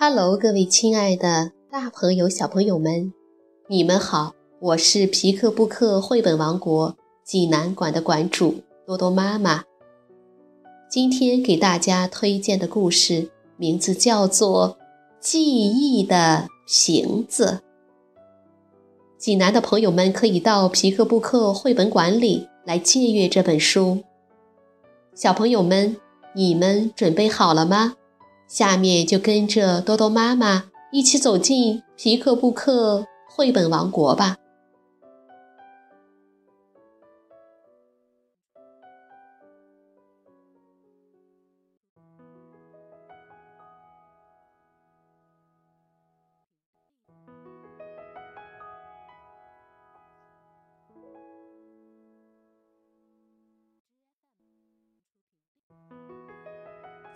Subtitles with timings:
[0.00, 3.12] Hello，各位亲爱的大朋友、小朋友们，
[3.66, 4.32] 你们好！
[4.60, 9.64] 我是皮克布克绘本王国济南馆的馆主多多妈妈。
[10.88, 14.78] 今天给大家推荐的故事名字叫做
[15.18, 17.60] 《记忆的瓶子》。
[19.18, 23.98] 济南的朋友们可以到皮克布克绘本馆里来借阅这本书。
[25.16, 25.96] 小朋友们，
[26.36, 27.96] 你们准备好了吗？
[28.48, 34.36] 下面就跟着多多妈妈一起走进皮克布克绘本王国吧。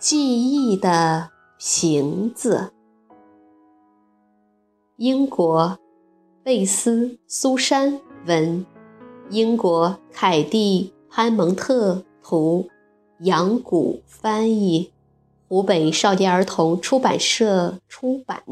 [0.03, 1.32] 记忆的
[1.65, 2.73] 行子。
[4.97, 5.79] 英国，
[6.43, 8.65] 贝斯苏珊文，
[9.29, 12.67] 英国凯蒂潘蒙特图，
[13.21, 14.91] 杨谷翻译，
[15.47, 18.43] 湖北少年儿童出版社出版。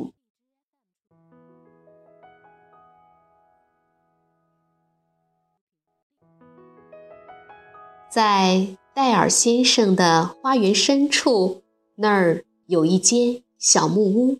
[8.10, 8.78] 在。
[8.94, 11.64] 戴尔先生的花园深处，
[11.96, 14.40] 那儿有一间小木屋。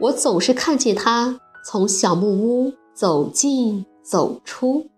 [0.00, 4.88] 我总是看见他从小木屋走进走出，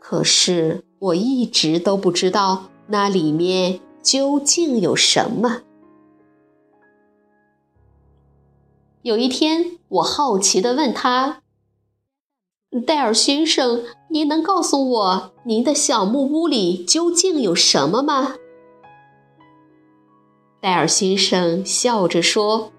[0.00, 5.60] 可是我一直都不知道那里面究竟有什么。
[9.02, 11.42] 有一天，我好奇地问他。
[12.86, 18.36] 戴尔先生，您能告诉我您的小木屋里究竟有什么吗？
[20.60, 22.72] 戴尔先生笑着说：“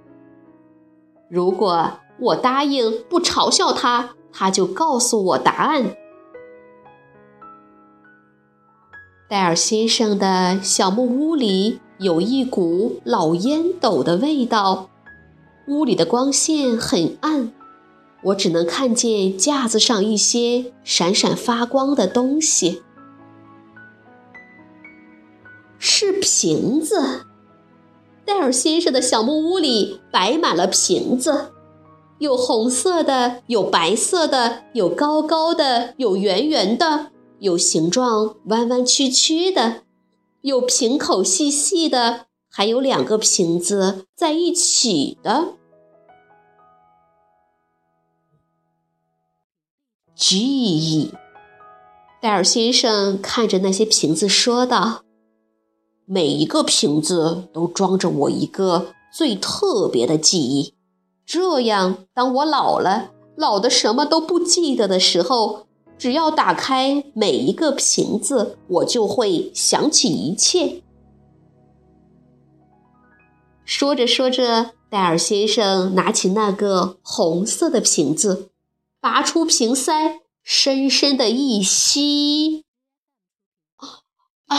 [1.29, 5.95] 如果我答应不嘲笑他，他就告诉我答案。”
[9.29, 14.89] 戴尔先生的小木屋里有一股老烟斗的味道，
[15.67, 17.53] 屋里的光线很暗。
[18.23, 22.81] 我只能看见架子上一些闪闪发光的东西，
[25.77, 27.26] 是瓶子。
[28.27, 31.53] 戴尔先生的小木屋里摆满了瓶子，
[32.19, 39.83] 有红色的，有白色的，有高高的，有圆圆的，有形状弯弯曲曲的，
[40.41, 45.53] 有瓶口细细的，还有两个瓶子在一起的。
[50.13, 51.13] 记忆，
[52.21, 55.03] 戴尔先生看着那些瓶子说道
[56.09, 60.73] ：“每一个瓶子都装着我一个最特别的记忆。
[61.25, 70.81] 这样，当我老了，老的什么都不记得的时候，只要打开每一个瓶子，我就会想起一切。”
[73.65, 78.49] 说着说着，戴尔先生拿起那个红色的瓶子。
[79.01, 82.63] 拔出瓶塞，深深的一吸，
[84.47, 84.57] 啊！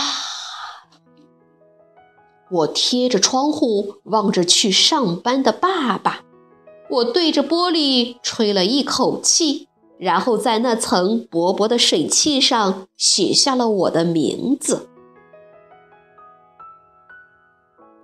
[2.51, 6.23] 我贴着窗户望着去上班的爸爸，
[6.91, 14.89] 我对着玻璃吹了一口气，然后在那层薄薄的水汽上写下了我的名字。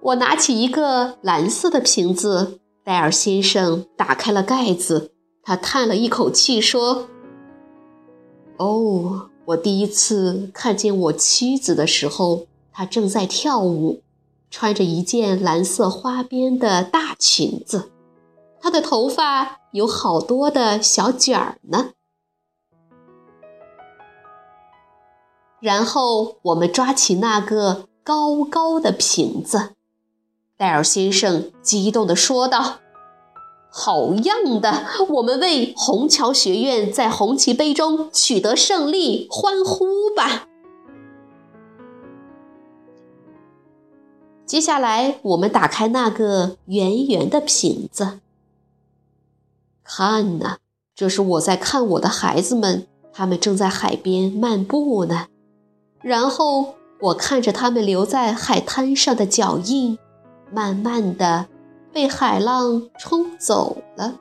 [0.02, 5.12] 我拿起一个蓝色的瓶子，戴尔先生打开了盖子。
[5.42, 7.08] 他叹了一口气说
[8.58, 14.02] ：“哦，我第一次看见我妻子的时候，她正在跳舞，
[14.56, 17.90] 穿着一件蓝色花边的大裙子，
[18.60, 21.90] 她的头发有好多的小卷儿呢。”
[25.60, 29.70] 然后我们抓起那个高高的瓶子，
[30.56, 32.76] 戴尔先生激动地说道。
[33.72, 34.86] 好样的！
[35.14, 40.46] 我们为虹桥学院在红旗杯中取得胜利欢呼吧！
[44.54, 48.20] 接下来，我们打开那个圆圆的瓶子，
[49.82, 50.58] 看呐，
[50.94, 55.26] 这是我在看我的孩子们，他们正在海边漫步呢。
[56.02, 59.98] 然后，我看着他们留在海滩上的脚印，
[60.52, 61.46] 慢慢的。
[61.92, 64.20] 被海浪冲走了。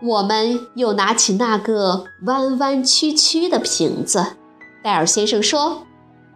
[0.00, 4.36] 我们又拿起那个弯弯曲曲的瓶子，
[4.84, 5.84] 戴尔先生说：“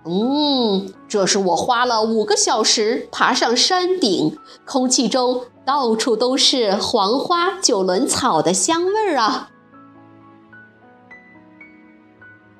[0.08, 9.50] 嗯，这是我花了五个小时爬上山顶，空气中到处都是黄花九轮草的香味儿啊！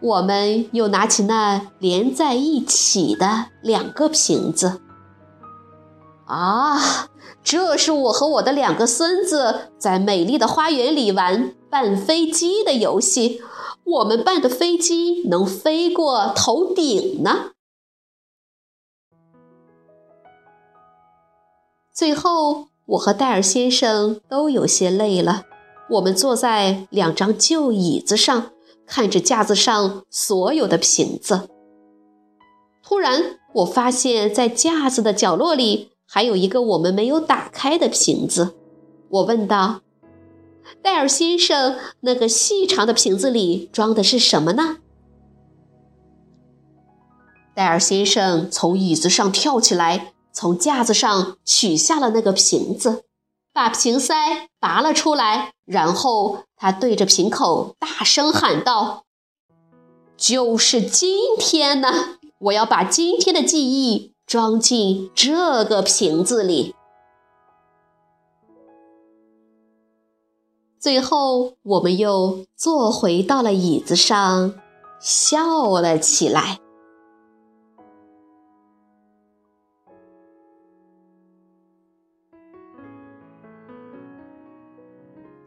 [0.01, 4.81] 我们又拿起那连在一起的两个瓶子。
[6.27, 7.09] 啊，
[7.45, 13.41] 这是我和我的两个孙子在美丽的花园里玩扮飞机的游戏。
[13.87, 17.53] 我们办的飞机能飞过头顶呢。
[21.95, 25.45] 最后，我和戴尔先生都有些累了，
[25.91, 28.51] 我们坐在两张旧椅子上，
[28.87, 31.49] 看着架子上所有的瓶子。
[32.83, 38.57] 突然，我发现，在架子的角落里还有一个我们没有打开的瓶子。
[39.09, 39.86] 我问道。
[40.87, 44.77] 戴尔先生，那个细长的瓶子里装的是什么呢？
[47.57, 53.03] 戴尔先生从椅子上跳起来，从架子上取下了那个瓶子，
[53.53, 59.03] 把瓶塞拔了出来，然后他对着瓶口大声喊道
[60.17, 62.19] ：“就是今天呢！
[62.39, 66.77] 我要把今天的记忆装进这个瓶子里。”
[70.87, 74.55] 最后，我们又坐回到了椅子上，
[75.01, 76.61] 笑了起来。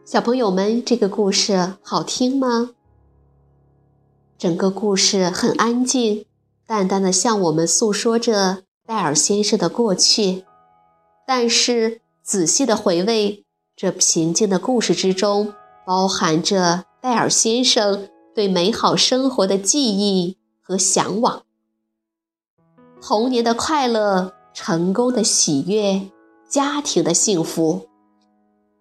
[0.04, 2.72] 小朋友们，这个故事好听吗？
[4.36, 6.26] 整个故事很安静，
[6.66, 10.44] 淡淡的向我们诉说着戴尔先生的过去。
[11.26, 13.46] 但是，仔细的回味。
[13.80, 15.54] 这平静的故事之中，
[15.86, 21.44] 包含着戴尔先生对美好生活的记忆和向往。
[23.00, 26.10] 童年的快乐、成功的喜悦、
[26.46, 27.86] 家庭的幸福，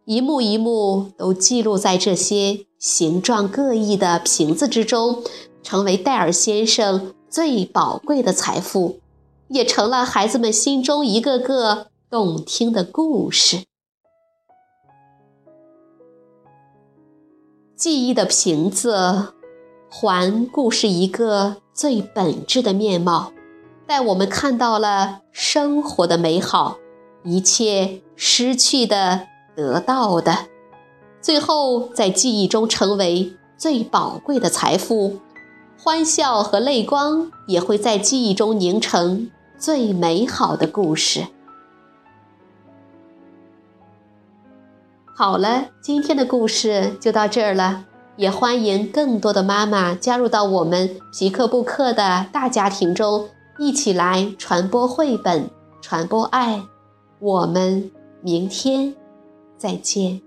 [0.04, 5.24] 一幕一幕都记录在这些形状各异的瓶子之中，
[5.64, 9.00] 成为戴尔先生最宝贵的财富，
[9.48, 13.69] 也成了孩子们心中一个个动听的故事。
[17.80, 19.30] 记忆的瓶子，
[19.88, 23.32] 还故事一个最本质的面貌，
[23.88, 26.76] 带我们看到了生活的美好，
[27.24, 30.48] 一切失去的、得到的，
[31.22, 35.20] 最后在记忆中成为最宝贵的财富。
[35.82, 41.28] 欢笑和泪光也会在记忆中凝成最美好的故事。
[45.20, 47.84] 好了，今天的故事就到这儿了。
[48.16, 53.28] 也欢迎更多的妈妈加入到我们皮克布克的大家庭中，
[53.58, 55.50] 一起来传播绘本，
[55.82, 56.64] 传播爱。
[57.20, 58.96] 我们明天
[59.58, 60.22] 再见。